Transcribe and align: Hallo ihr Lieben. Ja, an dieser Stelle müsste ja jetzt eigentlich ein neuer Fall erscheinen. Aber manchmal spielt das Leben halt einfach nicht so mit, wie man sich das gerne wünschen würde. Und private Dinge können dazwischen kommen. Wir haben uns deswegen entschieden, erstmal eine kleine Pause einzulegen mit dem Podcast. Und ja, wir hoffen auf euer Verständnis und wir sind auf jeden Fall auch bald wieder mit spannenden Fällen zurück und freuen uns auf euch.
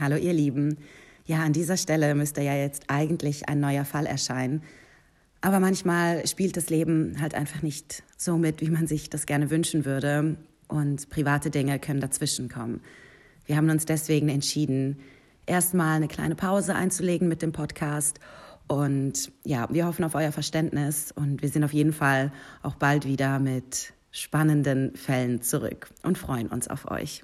Hallo 0.00 0.16
ihr 0.16 0.32
Lieben. 0.32 0.78
Ja, 1.26 1.42
an 1.42 1.52
dieser 1.52 1.76
Stelle 1.76 2.14
müsste 2.14 2.40
ja 2.40 2.54
jetzt 2.54 2.84
eigentlich 2.88 3.50
ein 3.50 3.60
neuer 3.60 3.84
Fall 3.84 4.06
erscheinen. 4.06 4.62
Aber 5.42 5.60
manchmal 5.60 6.26
spielt 6.26 6.56
das 6.56 6.70
Leben 6.70 7.20
halt 7.20 7.34
einfach 7.34 7.60
nicht 7.60 8.02
so 8.16 8.38
mit, 8.38 8.62
wie 8.62 8.70
man 8.70 8.86
sich 8.86 9.10
das 9.10 9.26
gerne 9.26 9.50
wünschen 9.50 9.84
würde. 9.84 10.36
Und 10.68 11.10
private 11.10 11.50
Dinge 11.50 11.78
können 11.78 12.00
dazwischen 12.00 12.48
kommen. 12.48 12.80
Wir 13.44 13.58
haben 13.58 13.68
uns 13.68 13.84
deswegen 13.84 14.30
entschieden, 14.30 15.00
erstmal 15.44 15.96
eine 15.96 16.08
kleine 16.08 16.34
Pause 16.34 16.74
einzulegen 16.74 17.28
mit 17.28 17.42
dem 17.42 17.52
Podcast. 17.52 18.20
Und 18.68 19.30
ja, 19.44 19.68
wir 19.70 19.84
hoffen 19.84 20.06
auf 20.06 20.14
euer 20.14 20.32
Verständnis 20.32 21.12
und 21.12 21.42
wir 21.42 21.50
sind 21.50 21.62
auf 21.62 21.74
jeden 21.74 21.92
Fall 21.92 22.32
auch 22.62 22.76
bald 22.76 23.04
wieder 23.04 23.38
mit 23.38 23.92
spannenden 24.12 24.96
Fällen 24.96 25.42
zurück 25.42 25.90
und 26.02 26.16
freuen 26.16 26.46
uns 26.46 26.68
auf 26.68 26.90
euch. 26.90 27.22